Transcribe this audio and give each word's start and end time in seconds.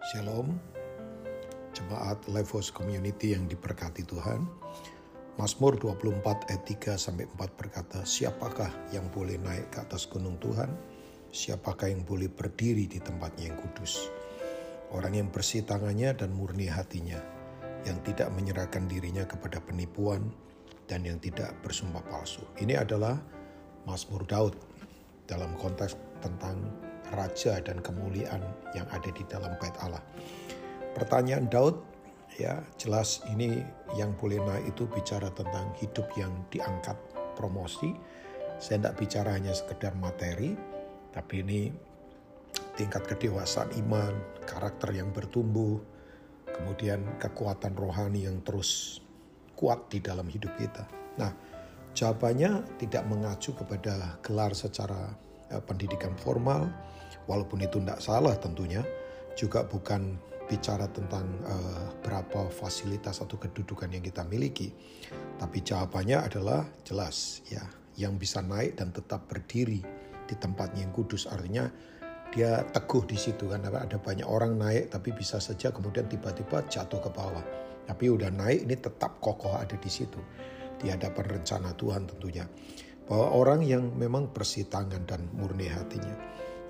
Shalom, 0.00 0.56
jemaat 1.76 2.24
Levos 2.32 2.72
Community 2.72 3.36
yang 3.36 3.44
diberkati 3.44 4.00
Tuhan. 4.08 4.48
Mazmur 5.36 5.76
24 5.76 6.48
ayat 6.48 6.64
3 6.64 6.96
sampai 6.96 7.28
4 7.28 7.52
berkata, 7.52 8.00
"Siapakah 8.08 8.96
yang 8.96 9.12
boleh 9.12 9.36
naik 9.36 9.68
ke 9.68 9.84
atas 9.84 10.08
gunung 10.08 10.40
Tuhan? 10.40 10.72
Siapakah 11.28 11.92
yang 11.92 12.08
boleh 12.08 12.32
berdiri 12.32 12.88
di 12.88 12.96
tempatnya 12.96 13.52
yang 13.52 13.60
kudus? 13.60 14.08
Orang 14.88 15.20
yang 15.20 15.28
bersih 15.28 15.68
tangannya 15.68 16.16
dan 16.16 16.32
murni 16.32 16.72
hatinya, 16.72 17.20
yang 17.84 18.00
tidak 18.00 18.32
menyerahkan 18.32 18.88
dirinya 18.88 19.28
kepada 19.28 19.60
penipuan 19.60 20.32
dan 20.88 21.04
yang 21.04 21.20
tidak 21.20 21.52
bersumpah 21.60 22.00
palsu." 22.08 22.40
Ini 22.56 22.80
adalah 22.80 23.20
Mazmur 23.84 24.24
Daud 24.24 24.56
dalam 25.28 25.52
konteks 25.60 25.92
tentang 26.24 26.88
raja 27.14 27.58
dan 27.62 27.82
kemuliaan 27.82 28.42
yang 28.74 28.86
ada 28.90 29.10
di 29.10 29.22
dalam 29.26 29.54
bait 29.58 29.74
Allah. 29.82 30.02
Pertanyaan 30.94 31.46
Daud 31.50 31.78
ya 32.38 32.62
jelas 32.80 33.20
ini 33.30 33.62
yang 33.98 34.14
boleh 34.16 34.40
naik 34.40 34.74
itu 34.74 34.86
bicara 34.88 35.28
tentang 35.34 35.70
hidup 35.78 36.06
yang 36.14 36.32
diangkat 36.48 36.96
promosi. 37.34 37.94
Saya 38.60 38.80
tidak 38.80 38.96
bicara 39.00 39.36
hanya 39.36 39.56
sekedar 39.56 39.96
materi, 39.96 40.52
tapi 41.16 41.40
ini 41.40 41.72
tingkat 42.76 43.08
kedewasaan 43.08 43.72
iman, 43.80 44.12
karakter 44.44 44.92
yang 44.92 45.08
bertumbuh, 45.12 45.80
kemudian 46.48 47.00
kekuatan 47.16 47.72
rohani 47.72 48.28
yang 48.28 48.44
terus 48.44 49.00
kuat 49.56 49.88
di 49.88 50.04
dalam 50.04 50.28
hidup 50.28 50.52
kita. 50.60 50.84
Nah, 51.16 51.32
jawabannya 51.96 52.76
tidak 52.76 53.04
mengacu 53.08 53.56
kepada 53.56 54.20
gelar 54.20 54.52
secara 54.52 55.16
pendidikan 55.66 56.14
formal, 56.14 56.70
walaupun 57.26 57.66
itu 57.66 57.82
tidak 57.82 57.98
salah 57.98 58.34
tentunya, 58.38 58.86
juga 59.34 59.66
bukan 59.66 60.18
bicara 60.50 60.90
tentang 60.90 61.26
uh, 61.46 61.94
berapa 62.02 62.50
fasilitas 62.50 63.22
atau 63.22 63.38
kedudukan 63.38 63.86
yang 63.90 64.02
kita 64.02 64.26
miliki, 64.26 64.74
tapi 65.38 65.62
jawabannya 65.62 66.18
adalah 66.26 66.66
jelas 66.82 67.42
ya, 67.46 67.62
yang 67.94 68.18
bisa 68.18 68.42
naik 68.42 68.74
dan 68.74 68.90
tetap 68.90 69.30
berdiri 69.30 69.78
di 70.26 70.34
tempatnya 70.38 70.86
yang 70.86 70.94
kudus. 70.94 71.30
Artinya 71.30 71.70
dia 72.34 72.66
teguh 72.74 73.06
di 73.06 73.18
situ 73.18 73.46
kan 73.50 73.62
ada 73.66 73.98
banyak 73.98 74.26
orang 74.26 74.54
naik 74.54 74.94
tapi 74.94 75.10
bisa 75.10 75.42
saja 75.42 75.74
kemudian 75.74 76.06
tiba-tiba 76.10 76.66
jatuh 76.66 76.98
ke 76.98 77.10
bawah. 77.14 77.42
Tapi 77.86 78.06
udah 78.06 78.30
naik 78.30 78.70
ini 78.70 78.78
tetap 78.78 79.18
kokoh 79.18 79.58
ada 79.58 79.74
di 79.74 79.90
situ 79.90 80.18
di 80.80 80.88
hadapan 80.88 81.38
rencana 81.38 81.76
Tuhan 81.76 82.08
tentunya 82.08 82.48
bahwa 83.10 83.26
orang 83.34 83.66
yang 83.66 83.90
memang 83.98 84.30
bersih 84.30 84.70
tangan 84.70 85.02
dan 85.10 85.26
murni 85.34 85.66
hatinya. 85.66 86.14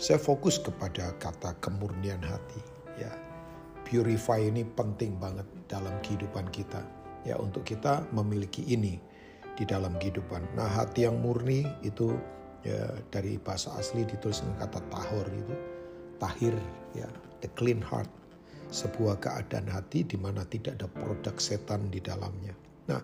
Saya 0.01 0.17
fokus 0.17 0.57
kepada 0.57 1.13
kata 1.21 1.53
kemurnian 1.61 2.25
hati 2.25 2.65
ya. 2.97 3.13
Purify 3.85 4.49
ini 4.49 4.65
penting 4.65 5.21
banget 5.21 5.45
dalam 5.69 5.93
kehidupan 6.01 6.49
kita 6.49 6.81
ya 7.29 7.37
untuk 7.37 7.69
kita 7.69 8.09
memiliki 8.17 8.65
ini 8.65 8.97
di 9.53 9.69
dalam 9.69 9.93
kehidupan. 10.01 10.57
Nah 10.57 10.65
hati 10.65 11.05
yang 11.05 11.21
murni 11.21 11.69
itu 11.85 12.17
ya 12.65 12.89
dari 13.13 13.37
bahasa 13.37 13.77
asli 13.77 14.09
ditulis 14.09 14.41
dengan 14.41 14.65
kata 14.65 14.81
tahor 14.89 15.29
itu 15.29 15.55
tahir 16.17 16.57
ya 16.97 17.09
the 17.45 17.51
clean 17.53 17.85
heart. 17.85 18.09
Sebuah 18.73 19.21
keadaan 19.21 19.69
hati 19.69 20.07
di 20.07 20.17
mana 20.17 20.47
tidak 20.49 20.81
ada 20.81 20.89
produk 20.89 21.37
setan 21.37 21.91
di 21.93 22.01
dalamnya. 22.01 22.55
Nah 22.89 23.03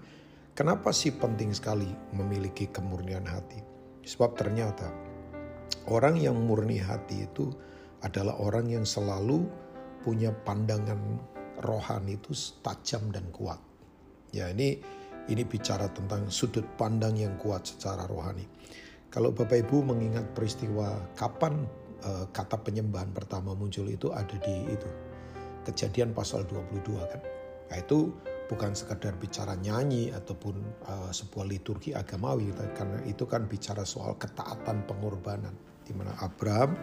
kenapa 0.56 0.90
sih 0.90 1.12
penting 1.12 1.52
sekali 1.52 1.92
memiliki 2.16 2.66
kemurnian 2.72 3.28
hati 3.28 3.60
sebab 4.02 4.32
ternyata 4.34 4.88
Orang 5.86 6.18
yang 6.18 6.34
murni 6.34 6.82
hati 6.82 7.30
itu 7.30 7.54
adalah 8.02 8.34
orang 8.42 8.66
yang 8.66 8.82
selalu 8.82 9.46
punya 10.02 10.34
pandangan 10.34 10.98
rohani 11.62 12.18
itu 12.18 12.34
tajam 12.62 13.10
dan 13.14 13.22
kuat. 13.30 13.58
Ya 14.34 14.50
ini 14.50 14.82
ini 15.30 15.42
bicara 15.46 15.86
tentang 15.94 16.26
sudut 16.26 16.66
pandang 16.74 17.14
yang 17.14 17.38
kuat 17.38 17.70
secara 17.70 18.02
rohani. 18.10 18.46
Kalau 19.14 19.30
Bapak 19.30 19.62
Ibu 19.62 19.86
mengingat 19.86 20.34
peristiwa 20.34 20.98
kapan 21.14 21.66
uh, 22.02 22.26
kata 22.34 22.58
penyembahan 22.66 23.14
pertama 23.14 23.54
muncul 23.54 23.86
itu 23.86 24.10
ada 24.10 24.34
di 24.42 24.66
itu. 24.66 24.90
Kejadian 25.70 26.14
pasal 26.14 26.42
22 26.50 26.82
kan. 26.98 27.22
Nah 27.70 27.78
itu 27.78 28.10
bukan 28.46 28.72
sekadar 28.78 29.18
bicara 29.18 29.58
nyanyi 29.58 30.14
ataupun 30.14 30.54
uh, 30.86 31.10
sebuah 31.10 31.46
liturgi 31.50 31.92
agamawi 31.92 32.54
karena 32.74 33.02
itu 33.06 33.26
kan 33.26 33.46
bicara 33.50 33.82
soal 33.82 34.14
ketaatan 34.16 34.86
pengorbanan 34.86 35.54
di 35.86 35.94
mana 35.94 36.14
Abraham 36.22 36.74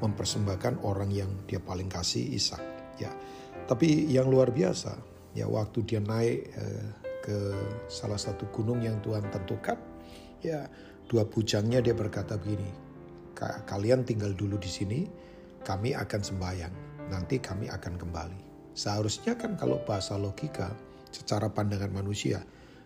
mempersembahkan 0.00 0.84
orang 0.84 1.12
yang 1.12 1.30
dia 1.44 1.60
paling 1.60 1.88
kasih 1.88 2.24
Ishak 2.36 2.62
ya. 3.00 3.12
Tapi 3.68 4.08
yang 4.08 4.28
luar 4.32 4.52
biasa 4.52 4.96
ya 5.36 5.46
waktu 5.46 5.84
dia 5.86 6.00
naik 6.00 6.38
eh, 6.56 6.88
ke 7.20 7.38
salah 7.86 8.18
satu 8.18 8.48
gunung 8.50 8.80
yang 8.80 8.98
Tuhan 9.04 9.28
tentukan 9.28 9.76
ya 10.40 10.66
dua 11.06 11.28
bujangnya 11.28 11.84
dia 11.84 11.92
berkata 11.92 12.40
begini 12.40 12.90
kalian 13.68 14.04
tinggal 14.04 14.32
dulu 14.36 14.60
di 14.60 14.68
sini 14.68 15.00
kami 15.64 15.96
akan 15.96 16.20
sembahyang 16.20 16.74
nanti 17.08 17.42
kami 17.42 17.66
akan 17.68 17.96
kembali. 17.96 18.40
Seharusnya 18.76 19.34
kan 19.34 19.58
kalau 19.58 19.82
bahasa 19.82 20.14
logika 20.14 20.70
secara 21.10 21.50
pandangan 21.50 21.90
manusia 21.90 22.42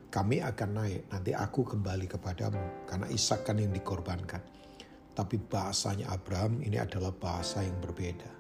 kami 0.09 0.41
akan 0.41 0.71
naik 0.73 1.01
nanti 1.13 1.33
aku 1.37 1.65
kembali 1.65 2.09
kepadamu 2.09 2.89
karena 2.89 3.07
Ishak 3.09 3.47
kan 3.47 3.61
yang 3.61 3.73
dikorbankan 3.73 4.55
tapi 5.15 5.39
bahasanya 5.39 6.11
Abraham 6.11 6.59
ini 6.67 6.75
adalah 6.75 7.15
bahasa 7.15 7.63
yang 7.63 7.79
berbeda. 7.79 8.31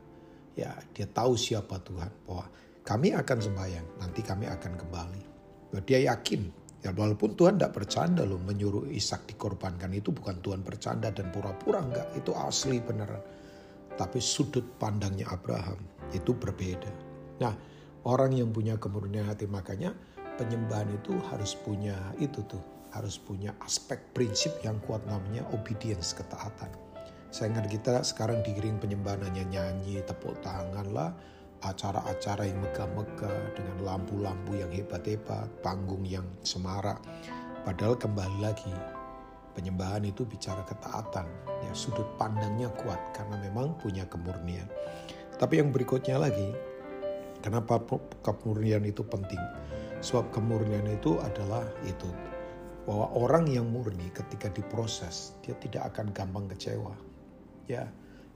Ya, 0.58 0.74
dia 0.90 1.06
tahu 1.06 1.38
siapa 1.38 1.78
Tuhan 1.86 2.10
bahwa 2.26 2.50
kami 2.82 3.14
akan 3.14 3.38
sembahyang, 3.38 3.86
nanti 4.02 4.20
kami 4.26 4.50
akan 4.50 4.74
kembali. 4.74 5.22
Dia 5.86 6.14
yakin, 6.14 6.42
ya 6.82 6.90
walaupun 6.94 7.34
Tuhan 7.34 7.58
tidak 7.58 7.82
bercanda 7.82 8.22
loh 8.26 8.38
menyuruh 8.42 8.90
Ishak 8.90 9.26
dikorbankan 9.30 9.90
itu 9.94 10.14
bukan 10.14 10.38
Tuhan 10.42 10.62
bercanda 10.66 11.10
dan 11.14 11.30
pura-pura 11.30 11.82
enggak, 11.82 12.10
itu 12.18 12.34
asli 12.34 12.82
beneran. 12.82 13.22
Tapi 13.94 14.18
sudut 14.18 14.74
pandangnya 14.78 15.30
Abraham 15.30 15.78
itu 16.10 16.34
berbeda. 16.34 16.90
Nah, 17.38 17.54
orang 18.04 18.36
yang 18.36 18.52
punya 18.52 18.76
kemurnian 18.76 19.24
hati 19.24 19.48
makanya 19.48 19.96
penyembahan 20.36 20.88
itu 20.92 21.16
harus 21.32 21.56
punya 21.56 21.96
itu 22.20 22.44
tuh 22.44 22.60
harus 22.94 23.18
punya 23.18 23.50
aspek 23.66 23.98
prinsip 24.14 24.54
yang 24.62 24.78
kuat 24.86 25.02
namanya 25.10 25.42
obedience, 25.50 26.14
ketaatan. 26.14 26.70
Saya 27.34 27.50
ingat 27.50 27.66
kita 27.66 28.06
sekarang 28.06 28.46
digiring 28.46 28.78
penyembahannya 28.78 29.42
nyanyi, 29.50 29.98
tepuk 30.06 30.38
tangan 30.46 30.86
lah, 30.94 31.10
acara-acara 31.66 32.46
yang 32.46 32.62
megah-megah 32.62 33.58
dengan 33.58 33.78
lampu-lampu 33.82 34.54
yang 34.54 34.70
hebat-hebat, 34.70 35.50
panggung 35.58 36.06
yang 36.06 36.22
semarak. 36.46 37.02
Padahal 37.66 37.98
kembali 37.98 38.38
lagi, 38.38 38.70
penyembahan 39.58 40.06
itu 40.06 40.22
bicara 40.22 40.62
ketaatan, 40.62 41.26
ya 41.66 41.72
sudut 41.74 42.06
pandangnya 42.14 42.70
kuat 42.78 43.02
karena 43.10 43.42
memang 43.42 43.74
punya 43.82 44.06
kemurnian. 44.06 44.70
Tapi 45.34 45.58
yang 45.58 45.74
berikutnya 45.74 46.14
lagi, 46.22 46.54
kenapa 47.44 47.76
kemurnian 48.24 48.88
itu 48.88 49.04
penting? 49.04 49.40
Sebab 50.00 50.32
kemurnian 50.32 50.88
itu 50.88 51.20
adalah 51.20 51.68
itu 51.84 52.08
bahwa 52.88 53.12
orang 53.12 53.44
yang 53.48 53.68
murni 53.68 54.08
ketika 54.12 54.48
diproses 54.48 55.36
dia 55.44 55.52
tidak 55.60 55.92
akan 55.92 56.08
gampang 56.16 56.48
kecewa. 56.48 56.96
Ya, 57.68 57.88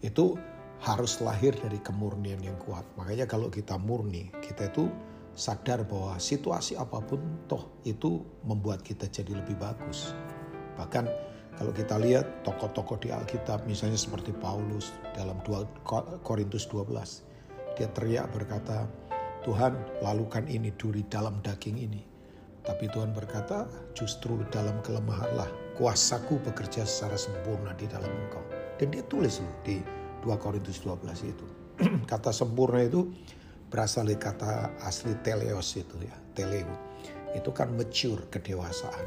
itu 0.04 0.36
harus 0.84 1.20
lahir 1.24 1.56
dari 1.56 1.80
kemurnian 1.80 2.41
yang 2.44 2.56
kuat. 2.60 2.84
Makanya 3.00 3.24
kalau 3.24 3.48
kita 3.48 3.80
murni, 3.80 4.28
kita 4.44 4.69
itu 4.69 4.92
sadar 5.36 5.84
bahwa 5.84 6.16
situasi 6.20 6.76
apa 6.76 7.00
pun 7.04 7.20
toh 7.48 7.80
itu 7.84 8.25
membuat 8.44 8.84
kita 8.84 9.08
jadi 9.08 9.36
lebih 9.36 9.56
bagus. 9.60 10.16
Bahkan 10.80 11.04
kalau 11.58 11.75
kita 11.75 11.98
lihat 11.98 12.46
tokoh-tokoh 12.46 13.02
di 13.02 13.10
Alkitab 13.10 13.66
misalnya 13.66 13.98
seperti 13.98 14.30
Paulus 14.30 14.94
dalam 15.12 15.36
2 15.42 16.22
Korintus 16.22 16.70
12. 16.70 17.28
Dia 17.78 17.89
teriak 17.94 18.34
berkata, 18.34 18.91
Tuhan 19.47 20.02
lalukan 20.02 20.44
ini 20.50 20.75
duri 20.75 21.06
dalam 21.06 21.38
daging 21.41 21.79
ini 21.79 22.19
tapi 22.69 22.85
Tuhan 22.93 23.17
berkata, 23.17 23.64
justru 23.97 24.44
dalam 24.52 24.85
kelemahanlah 24.85 25.49
kuasaku 25.81 26.37
bekerja 26.44 26.85
secara 26.85 27.17
sempurna 27.17 27.73
di 27.73 27.88
dalam 27.88 28.12
engkau. 28.12 28.44
Dan 28.76 28.93
dia 28.93 29.00
tulis 29.08 29.41
loh 29.41 29.56
di 29.64 29.81
2 30.20 30.29
Korintus 30.37 30.85
12 30.85 31.32
itu. 31.32 31.47
kata 32.12 32.29
sempurna 32.29 32.85
itu 32.85 33.08
berasal 33.73 34.05
dari 34.05 34.20
kata 34.20 34.76
asli 34.85 35.17
teleos 35.25 35.81
itu 35.81 35.97
ya, 36.05 36.12
teleu. 36.37 36.69
Itu 37.32 37.56
kan 37.56 37.73
mature, 37.73 38.29
kedewasaan. 38.29 39.06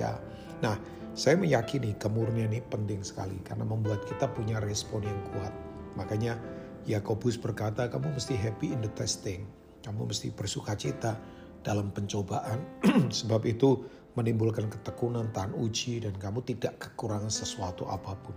Ya. 0.00 0.16
Nah, 0.64 0.80
saya 1.12 1.36
meyakini 1.36 1.92
kemurnian 2.00 2.48
ini 2.48 2.64
penting 2.64 3.04
sekali 3.04 3.36
karena 3.44 3.68
membuat 3.68 4.08
kita 4.08 4.24
punya 4.32 4.56
respon 4.56 5.04
yang 5.04 5.20
kuat. 5.36 5.52
Makanya 6.00 6.40
Yakobus 6.86 7.38
berkata, 7.38 7.86
kamu 7.86 8.14
mesti 8.14 8.34
happy 8.34 8.74
in 8.74 8.82
the 8.82 8.90
testing. 8.98 9.46
Kamu 9.82 10.10
mesti 10.10 10.30
bersuka 10.34 10.74
cita 10.74 11.18
dalam 11.62 11.94
pencobaan, 11.94 12.58
sebab 13.22 13.46
itu 13.46 13.86
menimbulkan 14.18 14.66
ketekunan, 14.68 15.30
tahan 15.30 15.54
uji, 15.54 16.02
dan 16.02 16.14
kamu 16.18 16.42
tidak 16.42 16.78
kekurangan 16.82 17.30
sesuatu 17.30 17.86
apa 17.86 18.18
pun. 18.22 18.34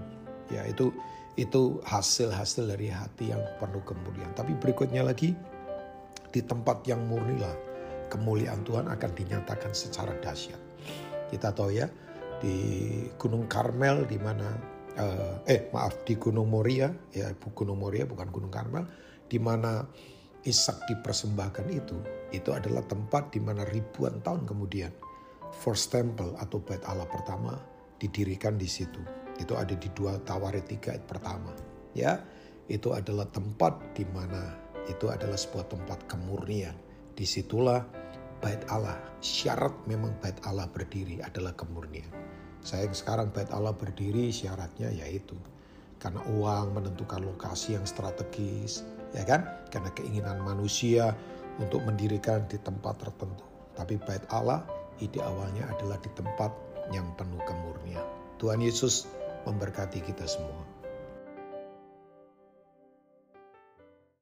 Ya 0.53 0.61
itu 0.65 0.93
Itu 1.35 1.83
hasil-hasil 1.83 2.63
dari 2.63 2.87
hati 2.87 3.35
yang 3.35 3.43
penuh 3.59 3.83
kemuliaan. 3.83 4.31
Tapi 4.39 4.55
berikutnya 4.55 5.03
lagi, 5.03 5.35
di 6.31 6.39
tempat 6.39 6.87
yang 6.87 7.03
murnilah 7.11 7.51
kemuliaan 8.07 8.63
Tuhan 8.63 8.87
akan 8.87 9.11
dinyatakan 9.11 9.75
secara 9.75 10.15
dahsyat. 10.23 10.55
Kita 11.27 11.51
tahu 11.51 11.75
ya, 11.75 11.91
di 12.39 12.55
Gunung 13.19 13.51
Karmel 13.51 14.07
di 14.07 14.15
mana 14.15 14.47
uh, 14.99 15.43
eh 15.47 15.67
maaf 15.71 16.03
di 16.07 16.15
Gunung 16.19 16.49
Moria 16.51 16.91
ya 17.11 17.31
Gunung 17.35 17.79
Moria 17.79 18.07
bukan 18.07 18.27
Gunung 18.31 18.51
Karmel 18.51 18.85
di 19.27 19.37
mana 19.37 19.83
Ishak 20.45 20.85
dipersembahkan 20.85 21.67
itu 21.73 21.97
itu 22.29 22.49
adalah 22.53 22.85
tempat 22.85 23.33
di 23.33 23.41
mana 23.41 23.65
ribuan 23.65 24.21
tahun 24.21 24.45
kemudian 24.45 24.93
first 25.55 25.95
temple 25.95 26.35
atau 26.37 26.59
bait 26.59 26.83
Allah 26.83 27.07
pertama 27.07 27.55
didirikan 27.99 28.59
di 28.59 28.67
situ. 28.67 28.99
Itu 29.39 29.55
ada 29.55 29.75
di 29.75 29.87
dua 29.95 30.19
Tawaret 30.23 30.67
tiga 30.67 30.95
ayat 30.95 31.05
pertama. 31.07 31.51
Ya, 31.95 32.23
itu 32.67 32.91
adalah 32.91 33.27
tempat 33.31 33.95
di 33.95 34.03
mana 34.11 34.55
itu 34.87 35.07
adalah 35.07 35.39
sebuah 35.39 35.71
tempat 35.71 36.07
kemurnian. 36.11 36.75
Di 37.15 37.23
situlah 37.23 37.83
bait 38.39 38.61
Allah. 38.71 38.97
Syarat 39.21 39.73
memang 39.85 40.15
bait 40.19 40.35
Allah 40.47 40.67
berdiri 40.69 41.21
adalah 41.21 41.53
kemurnian. 41.53 42.09
Saya 42.65 42.89
sekarang 42.89 43.29
bait 43.29 43.49
Allah 43.53 43.75
berdiri 43.77 44.33
syaratnya 44.33 44.89
yaitu 44.89 45.37
karena 46.01 46.21
uang 46.27 46.75
menentukan 46.75 47.23
lokasi 47.23 47.77
yang 47.77 47.85
strategis, 47.87 48.85
ya 49.15 49.23
kan? 49.25 49.45
Karena 49.71 49.89
keinginan 49.95 50.43
manusia 50.43 51.15
untuk 51.57 51.81
mendirikan 51.87 52.45
di 52.51 52.59
tempat 52.59 52.99
tertentu. 52.99 53.45
Tapi 53.73 53.97
bait 54.03 54.21
Allah 54.29 54.63
ide 54.99 55.19
awalnya 55.23 55.67
adalah 55.71 55.99
di 55.99 56.11
tempat 56.13 56.51
yang 56.93 57.09
penuh 57.17 57.41
kemurnian. 57.47 58.03
Tuhan 58.37 58.59
Yesus 58.61 59.07
memberkati 59.47 60.03
kita 60.03 60.27
semua. 60.27 60.74